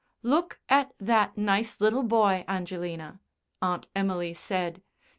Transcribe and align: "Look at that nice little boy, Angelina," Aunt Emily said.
"Look 0.23 0.59
at 0.67 0.95
that 0.99 1.37
nice 1.37 1.79
little 1.79 2.01
boy, 2.01 2.43
Angelina," 2.47 3.19
Aunt 3.61 3.85
Emily 3.95 4.33
said. 4.33 4.81